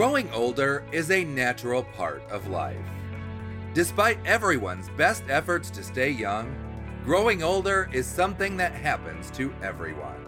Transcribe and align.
Growing 0.00 0.32
older 0.32 0.82
is 0.92 1.10
a 1.10 1.24
natural 1.24 1.82
part 1.82 2.22
of 2.30 2.48
life. 2.48 2.88
Despite 3.74 4.16
everyone's 4.24 4.88
best 4.96 5.22
efforts 5.28 5.68
to 5.72 5.82
stay 5.82 6.08
young, 6.08 6.56
growing 7.04 7.42
older 7.42 7.90
is 7.92 8.06
something 8.06 8.56
that 8.56 8.72
happens 8.72 9.30
to 9.32 9.52
everyone. 9.62 10.26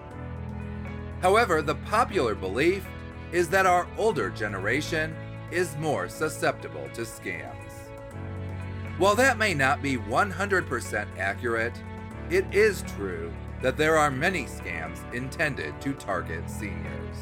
However, 1.23 1.63
the 1.63 1.77
popular 1.77 2.35
belief 2.35 2.87
is 3.33 3.49
that 3.49 3.65
our 3.65 3.89
older 3.97 4.29
generation 4.29 5.17
is 5.51 5.75
more 5.79 6.07
susceptible 6.07 6.91
to 6.93 7.01
scams. 7.01 7.73
While 8.99 9.15
that 9.15 9.39
may 9.39 9.55
not 9.55 9.81
be 9.81 9.97
100% 9.97 11.07
accurate, 11.17 11.83
it 12.29 12.45
is 12.53 12.85
true 12.95 13.33
that 13.63 13.79
there 13.79 13.97
are 13.97 14.11
many 14.11 14.45
scams 14.45 14.99
intended 15.15 15.81
to 15.81 15.95
target 15.95 16.51
seniors. 16.51 17.17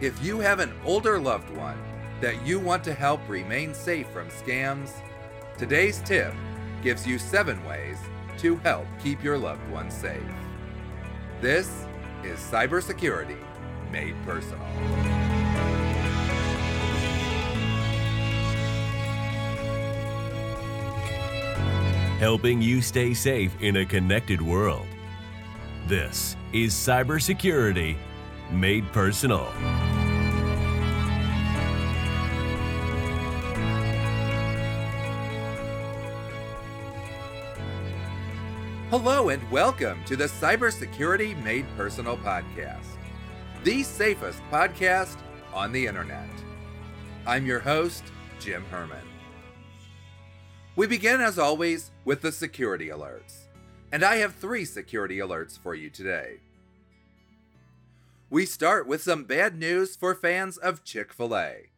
If 0.00 0.22
you 0.22 0.40
have 0.40 0.60
an 0.60 0.74
older 0.84 1.18
loved 1.18 1.48
one 1.56 1.78
that 2.20 2.46
you 2.46 2.60
want 2.60 2.84
to 2.84 2.92
help 2.92 3.26
remain 3.28 3.72
safe 3.72 4.06
from 4.08 4.28
scams, 4.28 4.90
today's 5.56 6.00
tip 6.02 6.34
gives 6.82 7.06
you 7.06 7.18
seven 7.18 7.64
ways 7.64 7.96
to 8.38 8.56
help 8.56 8.86
keep 9.02 9.24
your 9.24 9.38
loved 9.38 9.66
one 9.70 9.90
safe. 9.90 10.20
This 11.40 11.86
is 12.22 12.38
cybersecurity 12.38 13.38
made 13.90 14.14
personal. 14.26 14.66
helping 22.18 22.62
you 22.62 22.80
stay 22.80 23.12
safe 23.12 23.54
in 23.60 23.76
a 23.76 23.84
connected 23.84 24.40
world. 24.40 24.86
This 25.86 26.34
is 26.54 26.72
cybersecurity 26.72 27.98
made 28.50 28.90
personal. 28.92 29.52
Hello 38.88 39.30
and 39.30 39.50
welcome 39.50 40.02
to 40.04 40.14
the 40.14 40.26
Cybersecurity 40.26 41.42
Made 41.42 41.66
Personal 41.76 42.16
podcast, 42.16 42.86
the 43.64 43.82
safest 43.82 44.40
podcast 44.50 45.16
on 45.52 45.72
the 45.72 45.86
internet. 45.86 46.30
I'm 47.26 47.46
your 47.46 47.58
host, 47.58 48.04
Jim 48.38 48.64
Herman. 48.70 49.04
We 50.76 50.86
begin, 50.86 51.20
as 51.20 51.38
always, 51.38 51.90
with 52.04 52.22
the 52.22 52.30
security 52.30 52.88
alerts, 52.88 53.46
and 53.90 54.04
I 54.04 54.16
have 54.16 54.36
three 54.36 54.64
security 54.64 55.18
alerts 55.18 55.58
for 55.58 55.74
you 55.74 55.90
today. 55.90 56.38
We 58.28 58.44
start 58.44 58.88
with 58.88 59.04
some 59.04 59.22
bad 59.22 59.56
news 59.56 59.94
for 59.94 60.12
fans 60.12 60.56
of 60.56 60.82
Chick 60.82 61.12
fil 61.12 61.36
A, 61.36 61.70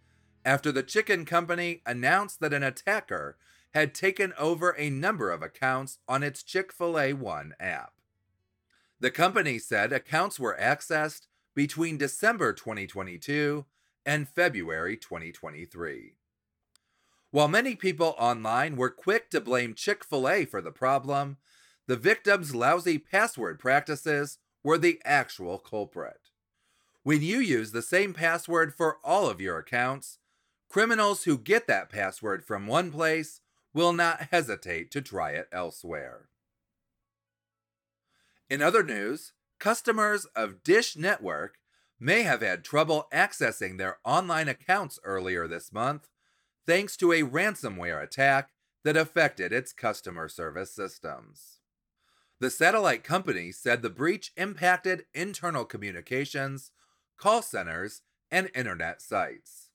after 0.47 0.73
the 0.73 0.83
chicken 0.83 1.27
company 1.27 1.83
announced 1.85 2.41
that 2.41 2.55
an 2.55 2.63
attacker 2.63 3.37
had 3.75 3.95
taken 3.95 4.33
over 4.39 4.75
a 4.79 4.89
number 4.89 5.31
of 5.31 5.43
accounts 5.43 5.99
on 6.09 6.23
its 6.23 6.43
Chick 6.43 6.73
fil 6.73 6.99
A 6.99 7.13
One 7.13 7.53
app. 7.61 7.93
The 8.99 9.11
company 9.11 9.59
said 9.59 9.93
accounts 9.93 10.41
were 10.41 10.57
accessed 10.59 11.27
between 11.55 11.99
December 11.99 12.55
2022 12.55 13.67
and 14.07 14.27
February 14.27 14.97
2023. 14.97 16.15
While 17.31 17.49
many 17.49 17.75
people 17.75 18.15
online 18.19 18.77
were 18.77 18.89
quick 18.89 19.29
to 19.33 19.43
blame 19.43 19.75
Chick 19.75 20.03
fil 20.03 20.27
A 20.27 20.47
for 20.47 20.63
the 20.63 20.73
problem, 20.73 21.37
the 21.87 21.97
victim's 21.97 22.55
lousy 22.55 22.97
password 22.97 23.59
practices 23.59 24.39
were 24.65 24.79
the 24.79 24.99
actual 25.05 25.59
culprit. 25.59 26.28
When 27.09 27.23
you 27.23 27.39
use 27.39 27.73
the 27.73 27.81
same 27.81 28.13
password 28.13 28.75
for 28.75 28.99
all 29.03 29.31
of 29.31 29.41
your 29.41 29.57
accounts, 29.57 30.19
criminals 30.69 31.25
who 31.25 31.39
get 31.39 31.67
that 31.67 31.89
password 31.89 32.45
from 32.45 32.67
one 32.67 32.93
place 32.93 33.41
will 33.73 33.95
not 33.95 34.29
hesitate 34.31 34.91
to 34.91 35.01
try 35.01 35.31
it 35.31 35.49
elsewhere. 35.51 36.29
In 38.51 38.61
other 38.61 38.83
news, 38.83 39.33
customers 39.59 40.27
of 40.37 40.63
Dish 40.63 40.99
Network 40.99 41.57
may 41.99 42.25
have 42.25 42.43
had 42.43 42.63
trouble 42.63 43.09
accessing 43.11 43.79
their 43.79 43.97
online 44.05 44.49
accounts 44.51 44.99
earlier 45.03 45.49
this 45.49 45.73
month 45.73 46.11
thanks 46.67 46.95
to 46.99 47.13
a 47.13 47.23
ransomware 47.23 48.03
attack 48.03 48.51
that 48.85 48.99
affected 48.99 49.51
its 49.51 49.73
customer 49.73 50.29
service 50.29 50.75
systems. 50.75 51.61
The 52.39 52.51
satellite 52.51 53.03
company 53.03 53.51
said 53.51 53.81
the 53.81 53.89
breach 53.89 54.31
impacted 54.37 55.07
internal 55.15 55.65
communications, 55.65 56.71
call 57.19 57.43
centers, 57.43 58.03
and 58.31 58.51
internet 58.55 59.03
sites. 59.03 59.71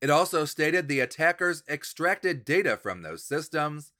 It 0.00 0.10
also 0.10 0.44
stated 0.44 0.88
the 0.88 1.00
attackers 1.00 1.62
extracted 1.68 2.44
data 2.44 2.76
from 2.76 3.02
those 3.02 3.24
systems 3.24 3.92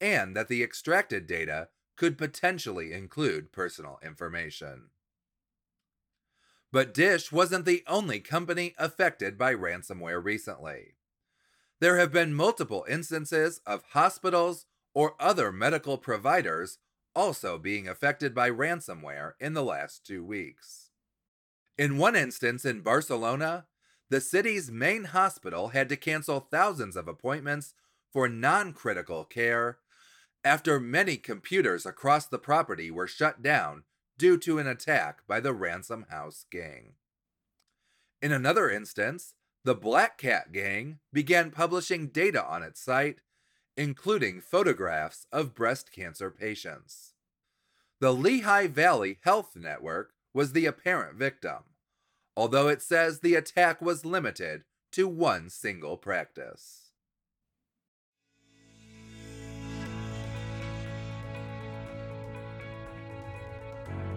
and 0.00 0.36
that 0.36 0.48
the 0.48 0.62
extracted 0.62 1.26
data 1.26 1.68
could 1.96 2.18
potentially 2.18 2.92
include 2.92 3.52
personal 3.52 3.98
information. 4.04 4.90
But 6.70 6.92
Dish 6.92 7.32
wasn't 7.32 7.64
the 7.64 7.82
only 7.86 8.20
company 8.20 8.74
affected 8.78 9.38
by 9.38 9.54
ransomware 9.54 10.22
recently. 10.22 10.96
There 11.80 11.98
have 11.98 12.12
been 12.12 12.34
multiple 12.34 12.84
instances 12.88 13.60
of 13.66 13.82
hospitals 13.92 14.66
or 14.94 15.14
other 15.18 15.52
medical 15.52 15.96
providers 15.96 16.78
also 17.14 17.56
being 17.58 17.88
affected 17.88 18.34
by 18.34 18.50
ransomware 18.50 19.32
in 19.40 19.54
the 19.54 19.64
last 19.64 20.04
two 20.04 20.22
weeks. 20.22 20.85
In 21.78 21.98
one 21.98 22.16
instance 22.16 22.64
in 22.64 22.80
Barcelona, 22.80 23.66
the 24.08 24.20
city's 24.20 24.70
main 24.70 25.04
hospital 25.04 25.68
had 25.68 25.88
to 25.90 25.96
cancel 25.96 26.40
thousands 26.40 26.96
of 26.96 27.08
appointments 27.08 27.74
for 28.12 28.28
non 28.28 28.72
critical 28.72 29.24
care 29.24 29.78
after 30.42 30.80
many 30.80 31.16
computers 31.16 31.84
across 31.84 32.26
the 32.26 32.38
property 32.38 32.90
were 32.90 33.06
shut 33.06 33.42
down 33.42 33.82
due 34.16 34.38
to 34.38 34.58
an 34.58 34.66
attack 34.66 35.26
by 35.26 35.40
the 35.40 35.52
Ransom 35.52 36.06
House 36.08 36.46
gang. 36.50 36.94
In 38.22 38.32
another 38.32 38.70
instance, 38.70 39.34
the 39.64 39.74
Black 39.74 40.16
Cat 40.16 40.52
gang 40.52 41.00
began 41.12 41.50
publishing 41.50 42.06
data 42.06 42.42
on 42.44 42.62
its 42.62 42.80
site, 42.80 43.20
including 43.76 44.40
photographs 44.40 45.26
of 45.32 45.54
breast 45.54 45.92
cancer 45.92 46.30
patients. 46.30 47.12
The 48.00 48.14
Lehigh 48.14 48.68
Valley 48.68 49.18
Health 49.22 49.56
Network 49.56 50.12
was 50.36 50.52
the 50.52 50.66
apparent 50.66 51.16
victim 51.16 51.64
although 52.36 52.68
it 52.68 52.82
says 52.82 53.20
the 53.20 53.34
attack 53.34 53.80
was 53.80 54.04
limited 54.04 54.64
to 54.92 55.08
one 55.08 55.48
single 55.48 55.96
practice. 55.96 56.82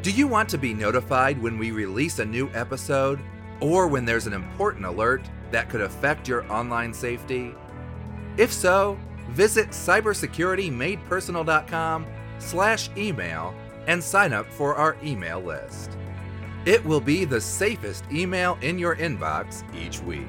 Do 0.01 0.11
you 0.11 0.27
want 0.27 0.49
to 0.49 0.57
be 0.57 0.73
notified 0.73 1.41
when 1.41 1.57
we 1.57 1.71
release 1.71 2.19
a 2.19 2.25
new 2.25 2.49
episode 2.53 3.21
or 3.59 3.87
when 3.87 4.05
there's 4.05 4.27
an 4.27 4.33
important 4.33 4.85
alert 4.85 5.29
that 5.51 5.69
could 5.69 5.81
affect 5.81 6.27
your 6.27 6.49
online 6.51 6.93
safety? 6.93 7.55
If 8.37 8.53
so, 8.53 8.99
visit 9.29 9.69
cybersecuritymadepersonal.com 9.69 12.05
slash 12.39 12.89
email 12.95 13.53
and 13.87 14.01
sign 14.01 14.31
up 14.31 14.49
for 14.51 14.75
our 14.75 14.95
email 15.03 15.41
list. 15.41 15.97
It 16.65 16.83
will 16.85 17.01
be 17.01 17.25
the 17.25 17.39
safest 17.39 18.03
email 18.11 18.57
in 18.61 18.77
your 18.77 18.97
inbox 18.97 19.63
each 19.73 20.01
week. 20.01 20.27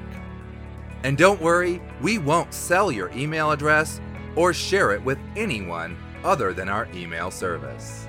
And 1.03 1.17
don't 1.17 1.41
worry, 1.41 1.81
we 2.01 2.19
won't 2.19 2.53
sell 2.53 2.91
your 2.91 3.09
email 3.11 3.51
address 3.51 3.99
or 4.35 4.53
share 4.53 4.91
it 4.91 5.03
with 5.03 5.17
anyone 5.35 5.97
other 6.23 6.53
than 6.53 6.69
our 6.69 6.87
email 6.93 7.31
service. 7.31 8.07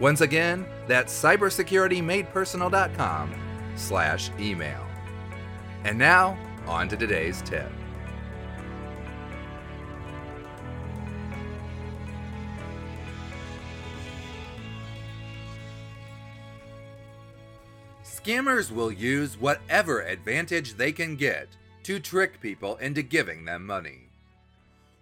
Once 0.00 0.20
again, 0.20 0.66
that's 0.86 1.18
cybersecuritymadepersonal.com 1.22 3.34
slash 3.76 4.30
email. 4.38 4.86
And 5.84 5.96
now, 5.98 6.38
on 6.66 6.88
to 6.88 6.96
today's 6.96 7.40
tip. 7.42 7.70
Scammers 18.18 18.72
will 18.72 18.90
use 18.90 19.38
whatever 19.38 20.00
advantage 20.00 20.74
they 20.74 20.90
can 20.90 21.14
get 21.14 21.48
to 21.84 22.00
trick 22.00 22.40
people 22.40 22.74
into 22.78 23.00
giving 23.00 23.44
them 23.44 23.64
money. 23.64 24.08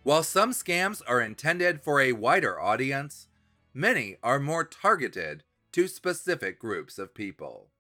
While 0.03 0.23
some 0.23 0.51
scams 0.51 1.01
are 1.07 1.23
intended 1.23 1.81
for 1.81 1.99
a 1.99 2.13
wider 2.13 2.61
audience, 2.61 3.29
many 3.73 4.19
are 4.23 4.39
more 4.39 4.65
targeted 4.65 5.45
to 5.73 5.89
specific 5.89 6.59
groups 6.59 6.99
of 6.99 7.15
people. 7.15 7.71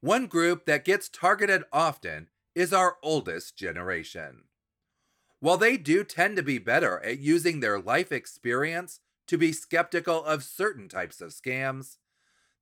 One 0.00 0.26
group 0.26 0.64
that 0.64 0.86
gets 0.86 1.10
targeted 1.10 1.64
often 1.70 2.28
is 2.54 2.72
our 2.72 2.96
oldest 3.02 3.58
generation. 3.58 4.44
While 5.40 5.58
they 5.58 5.76
do 5.76 6.02
tend 6.02 6.36
to 6.36 6.42
be 6.42 6.58
better 6.58 7.04
at 7.04 7.18
using 7.18 7.60
their 7.60 7.78
life 7.78 8.10
experience 8.10 9.00
to 9.26 9.36
be 9.36 9.52
skeptical 9.52 10.24
of 10.24 10.42
certain 10.44 10.88
types 10.88 11.20
of 11.20 11.30
scams, 11.30 11.98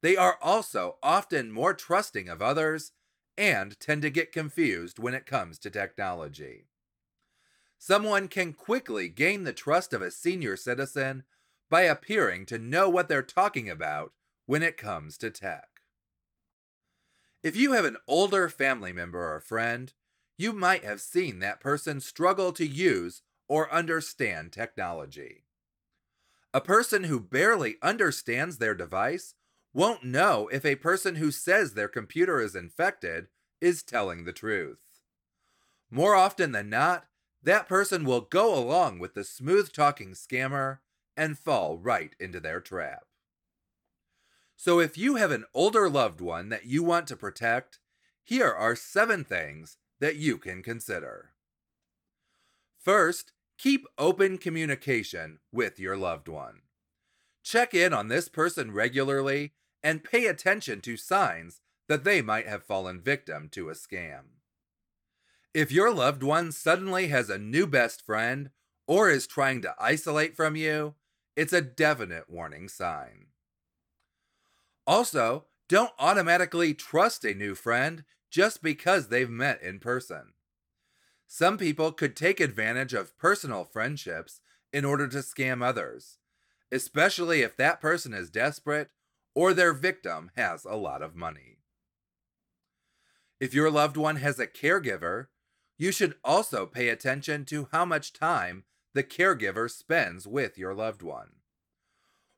they 0.02 0.16
are 0.16 0.38
also 0.42 0.98
often 1.02 1.50
more 1.50 1.74
trusting 1.74 2.28
of 2.28 2.42
others 2.42 2.92
and 3.36 3.78
tend 3.80 4.02
to 4.02 4.10
get 4.10 4.32
confused 4.32 4.98
when 4.98 5.14
it 5.14 5.26
comes 5.26 5.58
to 5.58 5.70
technology. 5.70 6.68
Someone 7.78 8.28
can 8.28 8.52
quickly 8.52 9.08
gain 9.08 9.44
the 9.44 9.52
trust 9.52 9.92
of 9.92 10.02
a 10.02 10.10
senior 10.10 10.56
citizen 10.56 11.24
by 11.68 11.82
appearing 11.82 12.46
to 12.46 12.58
know 12.58 12.88
what 12.88 13.08
they're 13.08 13.22
talking 13.22 13.68
about 13.68 14.12
when 14.46 14.62
it 14.62 14.76
comes 14.76 15.18
to 15.18 15.30
tech. 15.30 15.68
If 17.42 17.54
you 17.54 17.72
have 17.72 17.84
an 17.84 17.98
older 18.08 18.48
family 18.48 18.92
member 18.92 19.34
or 19.34 19.40
friend, 19.40 19.92
you 20.38 20.52
might 20.52 20.84
have 20.84 21.00
seen 21.00 21.38
that 21.38 21.60
person 21.60 22.00
struggle 22.00 22.52
to 22.52 22.66
use 22.66 23.22
or 23.48 23.72
understand 23.72 24.52
technology. 24.52 25.44
A 26.52 26.60
person 26.60 27.04
who 27.04 27.20
barely 27.20 27.76
understands 27.82 28.58
their 28.58 28.74
device 28.74 29.34
won't 29.76 30.02
know 30.02 30.48
if 30.50 30.64
a 30.64 30.74
person 30.74 31.16
who 31.16 31.30
says 31.30 31.74
their 31.74 31.86
computer 31.86 32.40
is 32.40 32.56
infected 32.56 33.26
is 33.60 33.82
telling 33.82 34.24
the 34.24 34.32
truth. 34.32 34.78
More 35.90 36.14
often 36.14 36.52
than 36.52 36.70
not, 36.70 37.04
that 37.42 37.68
person 37.68 38.04
will 38.04 38.22
go 38.22 38.58
along 38.58 39.00
with 39.00 39.12
the 39.12 39.22
smooth 39.22 39.70
talking 39.74 40.12
scammer 40.12 40.78
and 41.14 41.38
fall 41.38 41.76
right 41.76 42.16
into 42.18 42.40
their 42.40 42.58
trap. 42.58 43.04
So, 44.56 44.80
if 44.80 44.96
you 44.96 45.16
have 45.16 45.30
an 45.30 45.44
older 45.52 45.90
loved 45.90 46.22
one 46.22 46.48
that 46.48 46.64
you 46.64 46.82
want 46.82 47.06
to 47.08 47.16
protect, 47.16 47.78
here 48.24 48.50
are 48.50 48.74
seven 48.74 49.24
things 49.24 49.76
that 50.00 50.16
you 50.16 50.38
can 50.38 50.62
consider. 50.62 51.32
First, 52.78 53.32
keep 53.58 53.84
open 53.98 54.38
communication 54.38 55.40
with 55.52 55.78
your 55.78 55.98
loved 55.98 56.28
one. 56.28 56.62
Check 57.44 57.74
in 57.74 57.92
on 57.92 58.08
this 58.08 58.30
person 58.30 58.72
regularly 58.72 59.52
and 59.86 60.02
pay 60.02 60.26
attention 60.26 60.80
to 60.80 60.96
signs 60.96 61.60
that 61.86 62.02
they 62.02 62.20
might 62.20 62.48
have 62.48 62.64
fallen 62.64 63.00
victim 63.00 63.48
to 63.48 63.68
a 63.68 63.72
scam. 63.72 64.22
If 65.54 65.70
your 65.70 65.94
loved 65.94 66.24
one 66.24 66.50
suddenly 66.50 67.06
has 67.06 67.30
a 67.30 67.38
new 67.38 67.68
best 67.68 68.04
friend 68.04 68.50
or 68.88 69.08
is 69.08 69.28
trying 69.28 69.62
to 69.62 69.76
isolate 69.78 70.34
from 70.34 70.56
you, 70.56 70.94
it's 71.36 71.52
a 71.52 71.60
definite 71.60 72.28
warning 72.28 72.68
sign. 72.68 73.26
Also, 74.88 75.44
don't 75.68 75.92
automatically 76.00 76.74
trust 76.74 77.24
a 77.24 77.32
new 77.32 77.54
friend 77.54 78.02
just 78.28 78.64
because 78.64 79.06
they've 79.06 79.30
met 79.30 79.62
in 79.62 79.78
person. 79.78 80.32
Some 81.28 81.56
people 81.58 81.92
could 81.92 82.16
take 82.16 82.40
advantage 82.40 82.92
of 82.92 83.16
personal 83.18 83.62
friendships 83.62 84.40
in 84.72 84.84
order 84.84 85.06
to 85.06 85.18
scam 85.18 85.64
others, 85.64 86.18
especially 86.72 87.42
if 87.42 87.56
that 87.56 87.80
person 87.80 88.12
is 88.12 88.30
desperate 88.30 88.90
or 89.36 89.52
their 89.52 89.74
victim 89.74 90.30
has 90.34 90.64
a 90.64 90.74
lot 90.74 91.02
of 91.02 91.14
money. 91.14 91.58
If 93.38 93.52
your 93.52 93.70
loved 93.70 93.98
one 93.98 94.16
has 94.16 94.40
a 94.40 94.46
caregiver, 94.46 95.26
you 95.76 95.92
should 95.92 96.14
also 96.24 96.64
pay 96.64 96.88
attention 96.88 97.44
to 97.44 97.68
how 97.70 97.84
much 97.84 98.14
time 98.14 98.64
the 98.94 99.04
caregiver 99.04 99.70
spends 99.70 100.26
with 100.26 100.56
your 100.56 100.72
loved 100.72 101.02
one. 101.02 101.32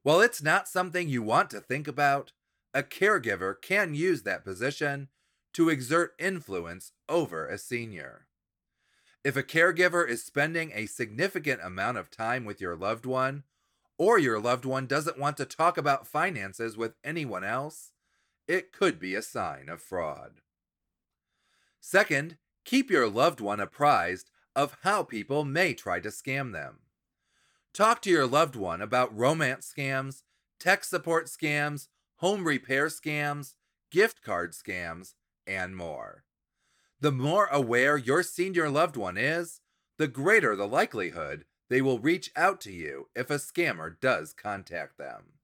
While 0.02 0.20
it's 0.20 0.42
not 0.42 0.66
something 0.66 1.08
you 1.08 1.22
want 1.22 1.50
to 1.50 1.60
think 1.60 1.86
about, 1.86 2.32
a 2.74 2.82
caregiver 2.82 3.54
can 3.62 3.94
use 3.94 4.22
that 4.24 4.44
position 4.44 5.08
to 5.52 5.68
exert 5.68 6.14
influence 6.18 6.90
over 7.08 7.46
a 7.46 7.58
senior. 7.58 8.26
If 9.22 9.36
a 9.36 9.44
caregiver 9.44 10.06
is 10.08 10.24
spending 10.24 10.72
a 10.74 10.86
significant 10.86 11.60
amount 11.62 11.98
of 11.98 12.10
time 12.10 12.44
with 12.44 12.60
your 12.60 12.74
loved 12.74 13.06
one, 13.06 13.44
or 13.98 14.18
your 14.18 14.40
loved 14.40 14.64
one 14.64 14.86
doesn't 14.86 15.18
want 15.18 15.36
to 15.36 15.44
talk 15.44 15.76
about 15.76 16.06
finances 16.06 16.76
with 16.76 16.94
anyone 17.04 17.44
else, 17.44 17.92
it 18.46 18.72
could 18.72 18.98
be 18.98 19.14
a 19.14 19.22
sign 19.22 19.68
of 19.68 19.82
fraud. 19.82 20.40
Second, 21.80 22.38
keep 22.64 22.90
your 22.90 23.08
loved 23.08 23.40
one 23.40 23.60
apprised 23.60 24.30
of 24.54 24.78
how 24.82 25.02
people 25.02 25.44
may 25.44 25.74
try 25.74 26.00
to 26.00 26.08
scam 26.08 26.52
them. 26.52 26.78
Talk 27.74 28.00
to 28.02 28.10
your 28.10 28.26
loved 28.26 28.56
one 28.56 28.80
about 28.80 29.16
romance 29.16 29.72
scams, 29.76 30.22
tech 30.58 30.84
support 30.84 31.26
scams, 31.26 31.88
home 32.16 32.44
repair 32.44 32.86
scams, 32.86 33.54
gift 33.90 34.22
card 34.22 34.52
scams, 34.52 35.14
and 35.46 35.76
more. 35.76 36.24
The 37.00 37.12
more 37.12 37.46
aware 37.46 37.96
your 37.96 38.22
senior 38.22 38.68
loved 38.68 38.96
one 38.96 39.16
is, 39.16 39.60
the 39.98 40.08
greater 40.08 40.56
the 40.56 40.66
likelihood 40.66 41.44
they 41.68 41.80
will 41.80 41.98
reach 41.98 42.30
out 42.34 42.60
to 42.62 42.72
you 42.72 43.08
if 43.14 43.30
a 43.30 43.34
scammer 43.34 43.98
does 44.00 44.32
contact 44.32 44.98
them. 44.98 45.34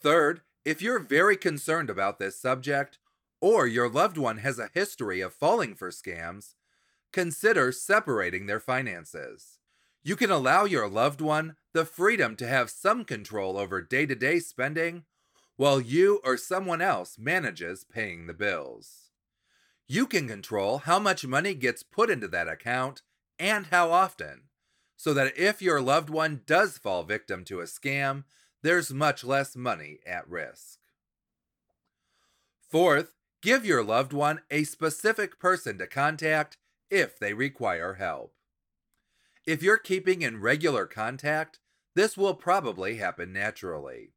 Third, 0.00 0.42
if 0.64 0.82
you're 0.82 0.98
very 0.98 1.36
concerned 1.36 1.90
about 1.90 2.18
this 2.18 2.40
subject, 2.40 2.98
or 3.40 3.66
your 3.66 3.88
loved 3.88 4.18
one 4.18 4.38
has 4.38 4.58
a 4.58 4.70
history 4.74 5.20
of 5.20 5.32
falling 5.32 5.74
for 5.74 5.90
scams, 5.90 6.54
consider 7.12 7.72
separating 7.72 8.46
their 8.46 8.60
finances. 8.60 9.58
You 10.02 10.16
can 10.16 10.30
allow 10.30 10.64
your 10.64 10.88
loved 10.88 11.20
one 11.20 11.56
the 11.72 11.84
freedom 11.84 12.36
to 12.36 12.46
have 12.46 12.70
some 12.70 13.04
control 13.04 13.56
over 13.58 13.80
day 13.80 14.06
to 14.06 14.14
day 14.14 14.40
spending 14.40 15.04
while 15.56 15.80
you 15.80 16.20
or 16.24 16.36
someone 16.36 16.80
else 16.80 17.18
manages 17.18 17.84
paying 17.84 18.26
the 18.26 18.34
bills. 18.34 19.10
You 19.88 20.06
can 20.06 20.28
control 20.28 20.78
how 20.78 20.98
much 20.98 21.26
money 21.26 21.54
gets 21.54 21.82
put 21.82 22.10
into 22.10 22.28
that 22.28 22.48
account 22.48 23.02
and 23.38 23.66
how 23.66 23.90
often, 23.90 24.42
so 24.96 25.14
that 25.14 25.36
if 25.38 25.62
your 25.62 25.80
loved 25.80 26.10
one 26.10 26.42
does 26.46 26.78
fall 26.78 27.02
victim 27.04 27.44
to 27.44 27.60
a 27.60 27.64
scam, 27.64 28.24
there's 28.62 28.92
much 28.92 29.22
less 29.22 29.54
money 29.54 29.98
at 30.06 30.28
risk. 30.28 30.78
Fourth, 32.68 33.12
give 33.40 33.64
your 33.64 33.84
loved 33.84 34.12
one 34.12 34.40
a 34.50 34.64
specific 34.64 35.38
person 35.38 35.78
to 35.78 35.86
contact 35.86 36.58
if 36.90 37.18
they 37.18 37.32
require 37.32 37.94
help. 37.94 38.34
If 39.46 39.62
you're 39.62 39.78
keeping 39.78 40.22
in 40.22 40.40
regular 40.40 40.86
contact, 40.86 41.60
this 41.94 42.16
will 42.16 42.34
probably 42.34 42.96
happen 42.96 43.32
naturally. 43.32 44.12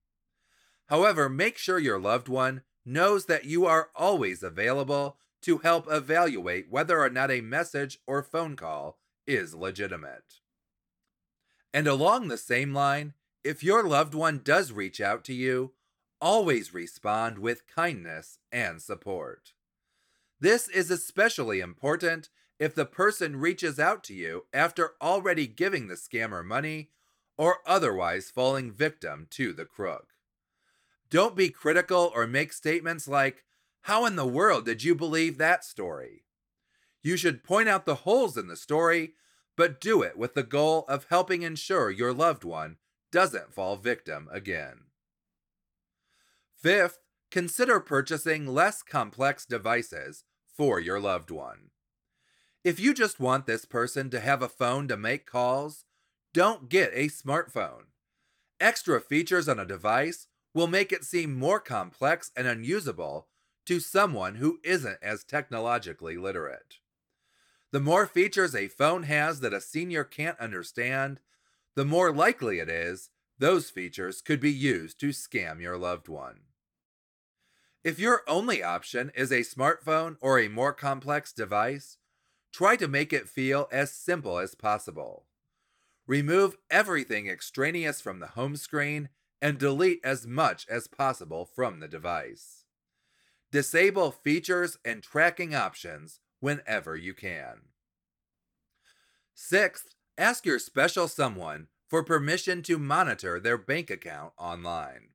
However, 0.88 1.29
make 1.29 1.57
sure 1.57 1.79
your 1.79 2.00
loved 2.00 2.27
one 2.27 2.63
knows 2.85 3.27
that 3.27 3.45
you 3.45 3.65
are 3.65 3.89
always 3.95 4.44
available 4.44 5.18
to 5.44 5.59
help 5.59 5.89
evaluate 5.89 6.69
whether 6.69 7.00
or 7.00 7.09
not 7.09 7.31
a 7.31 7.41
message 7.41 8.00
or 8.06 8.21
phone 8.21 8.56
call 8.56 9.00
is 9.33 9.56
legitimate. 9.56 10.39
And 11.74 11.88
along 11.88 12.28
the 12.28 12.38
same 12.38 12.74
line, 12.74 13.13
if 13.44 13.63
your 13.63 13.83
loved 13.83 14.13
one 14.13 14.42
does 14.44 14.72
reach 14.72 15.01
out 15.01 15.24
to 15.25 15.33
you, 15.33 15.74
always 16.19 16.74
respond 16.74 17.39
with 17.39 17.68
kindness 17.68 18.38
and 18.51 18.81
support. 18.81 19.54
This 20.40 20.68
is 20.68 20.92
especially 20.92 21.59
important 21.59 22.30
if 22.59 22.76
the 22.76 22.85
person 22.85 23.38
reaches 23.38 23.80
out 23.80 24.04
to 24.04 24.14
you 24.14 24.45
after 24.54 24.92
already 25.02 25.47
giving 25.47 25.88
the 25.88 25.95
scammer 25.95 26.45
money 26.45 26.90
or 27.38 27.57
otherwise 27.66 28.30
falling 28.30 28.71
victim 28.71 29.28
to 29.31 29.54
the 29.54 29.66
crook. 29.66 30.09
Don't 31.09 31.35
be 31.35 31.50
critical 31.50 32.11
or 32.14 32.28
make 32.28 32.54
statements 32.54 33.07
like, 33.07 33.44
How 33.81 34.06
in 34.06 34.16
the 34.16 34.28
world 34.28 34.66
did 34.66 34.83
you 34.83 34.94
believe 34.94 35.38
that 35.38 35.66
story? 35.66 36.23
You 37.04 37.18
should 37.18 37.44
point 37.44 37.68
out 37.68 37.86
the 37.86 37.96
holes 37.96 38.38
in 38.38 38.48
the 38.48 38.56
story, 38.56 39.14
but 39.58 39.81
do 39.81 40.02
it 40.02 40.18
with 40.18 40.34
the 40.34 40.44
goal 40.44 40.86
of 40.88 41.08
helping 41.10 41.42
ensure 41.42 41.90
your 41.90 42.14
loved 42.14 42.44
one 42.44 42.78
doesn't 43.12 43.54
fall 43.54 43.76
victim 43.76 44.30
again. 44.31 44.86
Fifth, 46.56 47.00
consider 47.31 47.80
purchasing 47.80 48.46
less 48.46 48.84
complex 48.84 49.46
devices 49.46 50.24
for 50.56 50.80
your 50.80 51.00
loved 51.00 51.31
one. 51.31 51.72
If 52.64 52.80
you 52.80 52.94
just 52.94 53.20
want 53.20 53.48
this 53.48 53.66
person 53.66 54.12
to 54.12 54.20
have 54.20 54.44
a 54.44 54.50
phone 54.50 54.88
to 54.88 54.98
make 54.98 55.26
calls, 55.26 55.86
don't 56.34 56.70
get 56.70 56.92
a 56.94 57.08
smartphone. 57.08 57.86
Extra 58.60 59.02
features 59.02 59.50
on 59.50 59.60
a 59.60 59.66
device 59.66 60.28
will 60.54 60.68
make 60.68 60.92
it 60.92 61.04
seem 61.04 61.38
more 61.38 61.60
complex 61.60 62.30
and 62.36 62.46
unusable 62.46 63.28
to 63.66 63.80
someone 63.80 64.36
who 64.36 64.60
isn't 64.64 65.00
as 65.02 65.24
technologically 65.24 66.18
literate. 66.18 66.76
The 67.71 67.80
more 67.80 68.06
features 68.06 68.54
a 68.54 68.68
phone 68.68 69.04
has 69.04 69.40
that 69.40 69.54
a 69.54 69.61
senior 69.61 70.04
can't 70.04 70.40
understand, 70.40 71.21
the 71.75 71.85
more 71.85 72.11
likely 72.13 72.59
it 72.59 72.69
is 72.69 73.09
those 73.40 73.69
features 73.69 74.21
could 74.21 74.40
be 74.40 74.51
used 74.51 74.99
to 74.99 75.09
scam 75.09 75.61
your 75.61 75.78
loved 75.78 76.07
one. 76.07 76.42
If 77.83 77.97
your 77.97 78.21
only 78.28 78.61
option 78.61 79.11
is 79.16 79.31
a 79.31 79.40
smartphone 79.40 80.18
or 80.21 80.37
a 80.37 80.49
more 80.49 80.73
complex 80.73 81.33
device, 81.33 81.97
try 82.54 82.75
to 82.75 82.87
make 82.87 83.11
it 83.11 83.30
feel 83.30 83.68
as 83.71 83.92
simple 83.92 84.37
as 84.37 84.54
possible. 84.54 85.25
Remove 86.06 86.57
everything 86.69 87.28
extraneous 87.28 88.01
from 88.01 88.19
the 88.19 88.28
home 88.28 88.56
screen 88.56 89.09
and 89.42 89.57
delete 89.57 90.01
as 90.04 90.28
much 90.28 90.68
as 90.69 90.87
possible 90.87 91.45
from 91.45 91.80
the 91.80 91.87
device. 91.87 92.66
Disable 93.51 94.11
features 94.11 94.78
and 94.85 95.01
tracking 95.01 95.56
options 95.56 96.19
whenever 96.42 96.98
you 96.98 97.14
can. 97.14 97.62
Sixth, 99.33 99.95
ask 100.18 100.45
your 100.45 100.60
special 100.60 101.07
someone 101.07 101.68
for 101.88 102.04
permission 102.04 102.62
to 102.64 102.78
monitor 102.78 103.40
their 103.40 103.57
bank 103.57 103.90
account 103.90 104.33
online. 104.38 105.10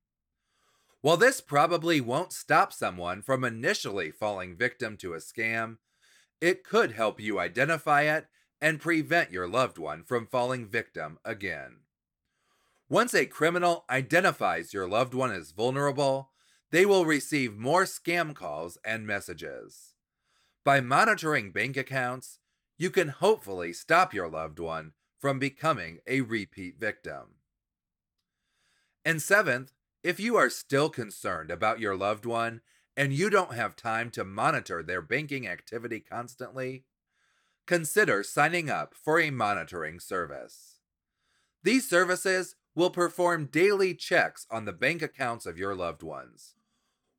While 1.02 1.16
this 1.16 1.40
probably 1.40 2.00
won't 2.00 2.32
stop 2.32 2.72
someone 2.72 3.22
from 3.22 3.44
initially 3.44 4.10
falling 4.10 4.56
victim 4.56 4.96
to 4.98 5.14
a 5.14 5.18
scam, 5.18 5.76
it 6.40 6.64
could 6.64 6.92
help 6.92 7.20
you 7.20 7.38
identify 7.38 8.02
it 8.02 8.26
and 8.60 8.80
prevent 8.80 9.30
your 9.30 9.46
loved 9.46 9.78
one 9.78 10.02
from 10.02 10.26
falling 10.26 10.66
victim 10.66 11.18
again. 11.24 11.80
Once 12.88 13.14
a 13.14 13.26
criminal 13.26 13.84
identifies 13.90 14.72
your 14.72 14.88
loved 14.88 15.12
one 15.12 15.32
as 15.32 15.50
vulnerable, 15.50 16.30
they 16.70 16.86
will 16.86 17.04
receive 17.04 17.56
more 17.56 17.84
scam 17.84 18.34
calls 18.34 18.78
and 18.84 19.06
messages. 19.06 19.95
By 20.66 20.80
monitoring 20.80 21.52
bank 21.52 21.76
accounts, 21.76 22.40
you 22.76 22.90
can 22.90 23.06
hopefully 23.10 23.72
stop 23.72 24.12
your 24.12 24.28
loved 24.28 24.58
one 24.58 24.94
from 25.16 25.38
becoming 25.38 26.00
a 26.08 26.22
repeat 26.22 26.80
victim. 26.80 27.36
And 29.04 29.22
seventh, 29.22 29.70
if 30.02 30.18
you 30.18 30.34
are 30.34 30.50
still 30.50 30.90
concerned 30.90 31.52
about 31.52 31.78
your 31.78 31.96
loved 31.96 32.26
one 32.26 32.62
and 32.96 33.12
you 33.12 33.30
don't 33.30 33.54
have 33.54 33.76
time 33.76 34.10
to 34.10 34.24
monitor 34.24 34.82
their 34.82 35.00
banking 35.00 35.46
activity 35.46 36.00
constantly, 36.00 36.82
consider 37.68 38.24
signing 38.24 38.68
up 38.68 38.92
for 38.92 39.20
a 39.20 39.30
monitoring 39.30 40.00
service. 40.00 40.80
These 41.62 41.88
services 41.88 42.56
will 42.74 42.90
perform 42.90 43.50
daily 43.52 43.94
checks 43.94 44.48
on 44.50 44.64
the 44.64 44.72
bank 44.72 45.00
accounts 45.00 45.46
of 45.46 45.58
your 45.58 45.76
loved 45.76 46.02
ones, 46.02 46.56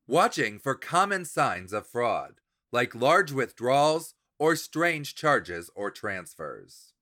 watching 0.06 0.58
for 0.58 0.74
common 0.74 1.24
signs 1.24 1.72
of 1.72 1.86
fraud, 1.86 2.42
like 2.72 2.94
large 2.94 3.32
withdrawals 3.32 4.14
or 4.38 4.56
strange 4.56 5.14
charges 5.14 5.70
or 5.74 5.90
transfers. 5.90 6.92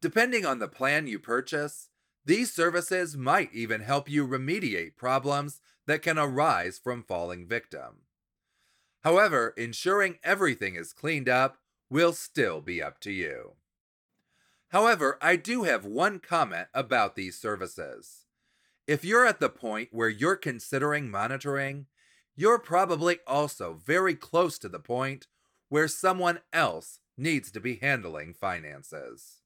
Depending 0.00 0.44
on 0.44 0.58
the 0.58 0.68
plan 0.68 1.06
you 1.06 1.18
purchase, 1.18 1.88
these 2.24 2.52
services 2.52 3.16
might 3.16 3.52
even 3.52 3.80
help 3.80 4.08
you 4.08 4.26
remediate 4.26 4.96
problems 4.96 5.60
that 5.86 6.02
can 6.02 6.18
arise 6.18 6.78
from 6.78 7.02
falling 7.02 7.46
victim. 7.46 8.02
However, 9.02 9.52
ensuring 9.56 10.18
everything 10.22 10.76
is 10.76 10.92
cleaned 10.92 11.28
up 11.28 11.58
will 11.90 12.12
still 12.12 12.60
be 12.60 12.82
up 12.82 13.00
to 13.00 13.10
you. 13.12 13.52
However, 14.68 15.18
I 15.20 15.36
do 15.36 15.64
have 15.64 15.84
one 15.84 16.18
comment 16.18 16.68
about 16.72 17.14
these 17.14 17.38
services. 17.38 18.26
If 18.86 19.04
you're 19.04 19.26
at 19.26 19.38
the 19.38 19.50
point 19.50 19.90
where 19.92 20.08
you're 20.08 20.36
considering 20.36 21.10
monitoring, 21.10 21.86
you're 22.34 22.58
probably 22.58 23.18
also 23.26 23.74
very 23.84 24.14
close 24.14 24.58
to 24.58 24.68
the 24.68 24.78
point 24.78 25.26
where 25.68 25.88
someone 25.88 26.40
else 26.52 27.00
needs 27.16 27.50
to 27.52 27.60
be 27.60 27.76
handling 27.76 28.34
finances. 28.34 29.42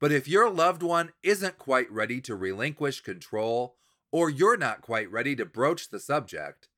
But 0.00 0.12
if 0.12 0.28
your 0.28 0.50
loved 0.50 0.82
one 0.82 1.12
isn't 1.22 1.58
quite 1.58 1.90
ready 1.90 2.20
to 2.22 2.34
relinquish 2.34 3.00
control, 3.00 3.76
or 4.12 4.30
you're 4.30 4.56
not 4.56 4.82
quite 4.82 5.10
ready 5.10 5.34
to 5.36 5.44
broach 5.44 5.88
the 5.88 6.00
subject, 6.00 6.68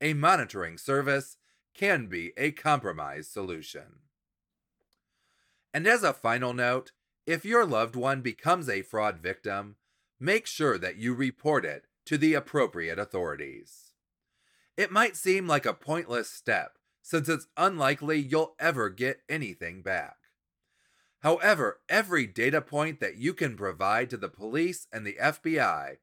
a 0.00 0.14
monitoring 0.14 0.78
service 0.78 1.36
can 1.74 2.06
be 2.06 2.32
a 2.36 2.52
compromise 2.52 3.28
solution. 3.28 4.00
And 5.72 5.86
as 5.86 6.02
a 6.02 6.12
final 6.12 6.54
note, 6.54 6.92
if 7.26 7.44
your 7.44 7.66
loved 7.66 7.96
one 7.96 8.22
becomes 8.22 8.68
a 8.68 8.82
fraud 8.82 9.18
victim, 9.18 9.76
make 10.20 10.46
sure 10.46 10.78
that 10.78 10.96
you 10.96 11.12
report 11.12 11.64
it 11.64 11.86
to 12.06 12.16
the 12.16 12.34
appropriate 12.34 12.98
authorities. 12.98 13.85
It 14.76 14.92
might 14.92 15.16
seem 15.16 15.46
like 15.46 15.64
a 15.64 15.72
pointless 15.72 16.30
step, 16.30 16.78
since 17.02 17.28
it's 17.28 17.48
unlikely 17.56 18.18
you'll 18.18 18.54
ever 18.58 18.90
get 18.90 19.22
anything 19.28 19.82
back. 19.82 20.16
However, 21.20 21.80
every 21.88 22.26
data 22.26 22.60
point 22.60 23.00
that 23.00 23.16
you 23.16 23.32
can 23.32 23.56
provide 23.56 24.10
to 24.10 24.16
the 24.16 24.28
police 24.28 24.86
and 24.92 25.06
the 25.06 25.16
FBI 25.20 25.96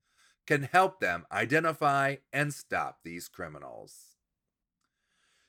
can 0.47 0.63
help 0.63 0.99
them 0.99 1.25
identify 1.31 2.17
and 2.33 2.53
stop 2.53 2.99
these 3.03 3.27
criminals. 3.27 4.17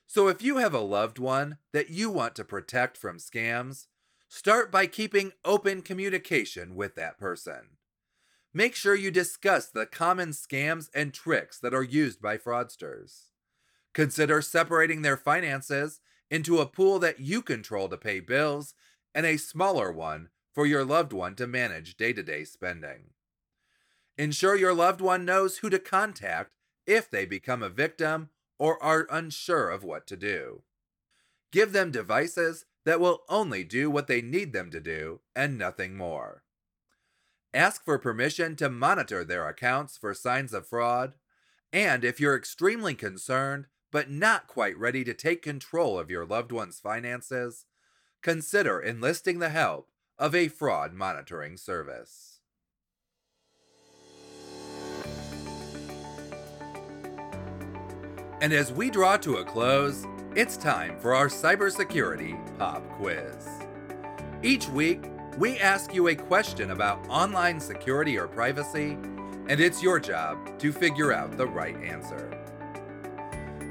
So, 0.07 0.27
if 0.27 0.41
you 0.41 0.57
have 0.57 0.73
a 0.73 0.79
loved 0.79 1.17
one 1.17 1.57
that 1.73 1.89
you 1.89 2.09
want 2.11 2.35
to 2.35 2.45
protect 2.45 2.95
from 2.95 3.17
scams, 3.17 3.87
start 4.29 4.71
by 4.71 4.85
keeping 4.85 5.33
open 5.43 5.81
communication 5.81 6.75
with 6.75 6.95
that 6.95 7.17
person. 7.17 7.77
Make 8.57 8.73
sure 8.73 8.95
you 8.95 9.11
discuss 9.11 9.67
the 9.67 9.85
common 9.85 10.29
scams 10.29 10.89
and 10.95 11.13
tricks 11.13 11.59
that 11.59 11.73
are 11.73 11.83
used 11.83 12.21
by 12.21 12.37
fraudsters. 12.37 13.31
Consider 13.93 14.41
separating 14.41 15.01
their 15.01 15.17
finances 15.17 15.99
into 16.31 16.59
a 16.59 16.65
pool 16.65 16.97
that 16.99 17.19
you 17.19 17.41
control 17.41 17.89
to 17.89 17.97
pay 17.97 18.21
bills 18.21 18.73
and 19.13 19.25
a 19.25 19.35
smaller 19.35 19.91
one 19.91 20.29
for 20.53 20.65
your 20.65 20.85
loved 20.85 21.11
one 21.11 21.35
to 21.35 21.47
manage 21.47 21.97
day 21.97 22.13
to 22.13 22.23
day 22.23 22.45
spending. 22.45 23.09
Ensure 24.17 24.55
your 24.55 24.73
loved 24.73 25.01
one 25.01 25.25
knows 25.25 25.57
who 25.57 25.69
to 25.69 25.77
contact 25.77 26.55
if 26.87 27.11
they 27.11 27.25
become 27.25 27.61
a 27.61 27.67
victim 27.67 28.29
or 28.57 28.81
are 28.81 29.05
unsure 29.11 29.69
of 29.69 29.83
what 29.83 30.07
to 30.07 30.15
do. 30.15 30.61
Give 31.51 31.73
them 31.73 31.91
devices 31.91 32.63
that 32.85 33.01
will 33.01 33.23
only 33.27 33.65
do 33.65 33.91
what 33.91 34.07
they 34.07 34.21
need 34.21 34.53
them 34.53 34.71
to 34.71 34.79
do 34.79 35.19
and 35.35 35.57
nothing 35.57 35.97
more. 35.97 36.43
Ask 37.55 37.85
for 37.85 37.97
permission 37.97 38.57
to 38.57 38.69
monitor 38.69 39.23
their 39.23 39.47
accounts 39.47 39.97
for 39.97 40.13
signs 40.13 40.53
of 40.53 40.67
fraud, 40.67 41.13
and 41.71 42.03
if 42.03 42.19
you're 42.19 42.35
extremely 42.35 42.95
concerned 42.95 43.67
but 43.93 44.09
not 44.11 44.47
quite 44.47 44.77
ready 44.77 45.05
to 45.05 45.13
take 45.13 45.41
control 45.41 45.97
of 45.97 46.11
your 46.11 46.25
loved 46.25 46.51
one's 46.51 46.81
finances, 46.81 47.65
consider 48.21 48.81
enlisting 48.81 49.39
the 49.39 49.47
help 49.47 49.87
of 50.19 50.35
a 50.35 50.49
fraud 50.49 50.93
monitoring 50.93 51.55
service. 51.55 52.41
And 58.41 58.51
as 58.51 58.73
we 58.73 58.89
draw 58.89 59.15
to 59.15 59.37
a 59.37 59.45
close, 59.45 60.05
it's 60.35 60.57
time 60.57 60.99
for 60.99 61.15
our 61.15 61.29
cybersecurity 61.29 62.57
pop 62.57 62.83
quiz. 62.97 63.47
Each 64.43 64.67
week, 64.67 65.05
we 65.37 65.59
ask 65.59 65.93
you 65.93 66.07
a 66.07 66.15
question 66.15 66.71
about 66.71 67.05
online 67.09 67.59
security 67.59 68.17
or 68.17 68.27
privacy, 68.27 68.97
and 69.47 69.59
it's 69.59 69.83
your 69.83 69.99
job 69.99 70.57
to 70.59 70.71
figure 70.71 71.11
out 71.11 71.37
the 71.37 71.45
right 71.45 71.75
answer. 71.83 72.31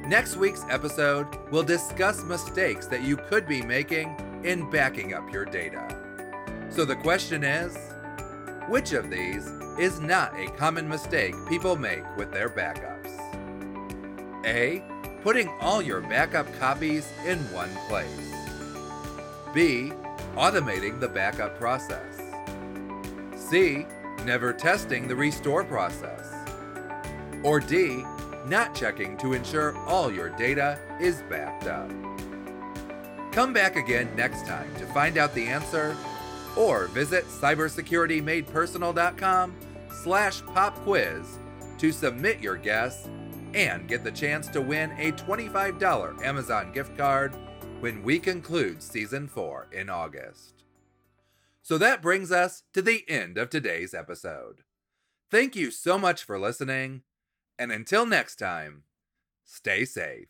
Next 0.07 0.37
week's 0.37 0.65
episode 0.69 1.27
will 1.51 1.63
discuss 1.63 2.23
mistakes 2.23 2.87
that 2.89 3.03
you 3.03 3.17
could 3.17 3.49
be 3.49 3.63
making 3.63 4.15
in 4.45 4.69
backing 4.71 5.15
up 5.15 5.33
your 5.33 5.47
data. 5.47 5.89
So 6.69 6.85
the 6.85 6.97
question 6.97 7.43
is 7.43 7.75
which 8.69 8.93
of 8.93 9.11
these 9.11 9.47
is 9.79 10.01
not 10.01 10.39
a 10.39 10.51
common 10.59 10.87
mistake 10.87 11.35
people 11.49 11.77
make 11.77 12.05
with 12.17 12.31
their 12.31 12.51
backups? 12.51 13.11
A. 14.45 14.83
Putting 15.23 15.49
all 15.61 15.81
your 15.81 16.03
backup 16.03 16.53
copies 16.59 17.11
in 17.27 17.39
one 17.51 17.75
place. 17.89 18.33
B. 19.55 19.93
Automating 20.37 21.01
the 21.01 21.09
backup 21.09 21.59
process. 21.59 22.21
C. 23.37 23.87
Never 24.25 24.53
testing 24.53 25.07
the 25.07 25.15
restore 25.15 25.63
process. 25.65 26.33
Or 27.43 27.61
D. 27.61 28.05
Not 28.47 28.75
checking 28.75 29.17
to 29.19 29.33
ensure 29.33 29.77
all 29.87 30.13
your 30.13 30.31
data 30.31 30.79
is 31.01 31.23
backed 31.31 31.67
up. 31.67 31.89
Come 33.33 33.53
back 33.53 33.77
again 33.77 34.09
next 34.17 34.47
time 34.47 34.75
to 34.77 34.87
find 34.87 35.19
out 35.19 35.35
the 35.35 35.47
answer 35.47 35.97
or 36.57 36.87
visit 36.89 37.27
cybersecuritymadepersonal.com 37.27 39.55
slash 40.03 40.43
pop 40.47 40.75
quiz 40.81 41.39
to 41.79 41.93
submit 41.93 42.41
your 42.41 42.57
guess 42.57 43.09
and 43.55 43.89
get 43.89 44.05
the 44.05 44.11
chance 44.11 44.49
to 44.49 44.61
win 44.61 44.91
a 44.99 45.13
$25 45.13 46.25
Amazon 46.25 46.73
gift 46.73 46.97
card 46.97 47.35
when 47.81 48.03
we 48.03 48.19
conclude 48.19 48.83
season 48.83 49.29
4 49.29 49.69
in 49.73 49.91
August. 49.91 50.65
So 51.63 51.79
that 51.79 52.03
brings 52.03 52.31
us 52.31 52.63
to 52.73 52.83
the 52.83 53.05
end 53.09 53.39
of 53.39 53.51
today's 53.51 53.95
episode. 53.95 54.63
Thank 55.31 55.57
you 55.57 55.71
so 55.71 55.99
much 55.99 56.23
for 56.23 56.39
listening, 56.39 57.03
and 57.59 57.73
until 57.73 58.07
next 58.07 58.37
time, 58.37 58.83
stay 59.45 59.85
safe. 59.85 60.29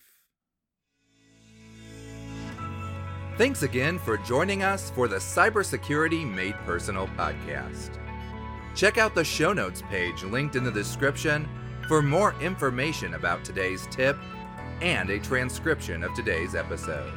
Thanks 3.36 3.64
again 3.64 3.98
for 3.98 4.16
joining 4.18 4.62
us 4.62 4.90
for 4.90 5.08
the 5.08 5.16
Cybersecurity 5.16 6.24
Made 6.24 6.54
Personal 6.64 7.08
podcast. 7.08 7.98
Check 8.76 8.96
out 8.96 9.14
the 9.14 9.24
show 9.24 9.52
notes 9.52 9.82
page 9.90 10.22
linked 10.22 10.54
in 10.54 10.62
the 10.62 10.70
description 10.70 11.48
for 11.88 12.00
more 12.00 12.34
information 12.40 13.14
about 13.14 13.44
today's 13.44 13.88
tip 13.90 14.16
and 14.80 15.10
a 15.10 15.18
transcription 15.18 16.04
of 16.04 16.14
today's 16.14 16.54
episode. 16.54 17.12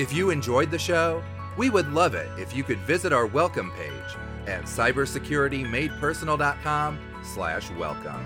If 0.00 0.12
you 0.14 0.30
enjoyed 0.30 0.70
the 0.70 0.78
show, 0.78 1.22
we 1.58 1.68
would 1.68 1.92
love 1.92 2.14
it 2.14 2.30
if 2.38 2.56
you 2.56 2.64
could 2.64 2.78
visit 2.78 3.12
our 3.12 3.26
welcome 3.26 3.70
page 3.72 4.16
at 4.46 4.62
cybersecuritymadepersonal.com 4.62 6.98
slash 7.22 7.70
welcome. 7.72 8.24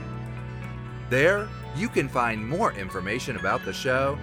There, 1.10 1.48
you 1.74 1.88
can 1.88 2.08
find 2.08 2.48
more 2.48 2.70
information 2.74 3.34
about 3.34 3.64
the 3.64 3.72
show 3.72 4.16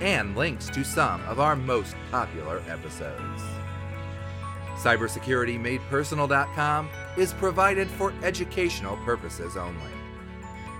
and 0.00 0.34
links 0.34 0.70
to 0.70 0.82
some 0.82 1.20
of 1.24 1.40
our 1.40 1.54
most 1.54 1.94
popular 2.10 2.62
episodes. 2.70 3.42
CybersecurityMadePersonal.com 4.78 6.88
is 7.18 7.34
provided 7.34 7.90
for 7.90 8.14
educational 8.22 8.96
purposes 9.04 9.58
only. 9.58 9.92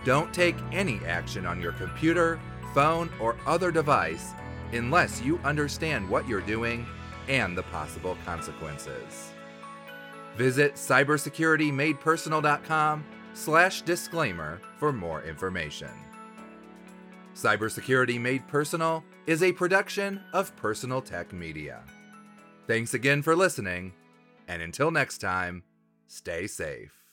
Don't 0.07 0.33
take 0.33 0.57
any 0.73 1.05
action 1.05 1.45
on 1.45 1.61
your 1.61 1.73
computer, 1.73 2.41
phone, 2.73 3.11
or 3.21 3.37
other 3.47 3.71
device 3.71 4.33
unless 4.73 5.23
you 5.23 5.39
understand 5.45 6.09
what 6.09 6.29
you're 6.29 6.41
doing 6.41 6.87
and 7.29 7.57
the 7.57 7.63
possible 7.65 8.17
consequences. 8.25 9.33
Visit 10.37 10.75
cybersecuritymadepersonal.com 10.75 13.05
slash 13.35 13.83
disclaimer 13.83 14.61
for 14.79 14.93
more 14.93 15.23
information. 15.23 15.91
Cybersecurity 17.35 18.21
Made 18.21 18.47
Personal 18.47 19.05
is 19.27 19.43
a 19.43 19.53
production 19.53 20.21
of 20.33 20.55
Personal 20.57 21.03
Tech 21.03 21.33
Media. 21.33 21.83
Thanks 22.67 22.95
again 22.95 23.23
for 23.23 23.35
listening, 23.35 23.93
and 24.49 24.63
until 24.63 24.91
next 24.91 25.19
time, 25.19 25.65
stay 26.07 26.47
safe. 26.47 27.04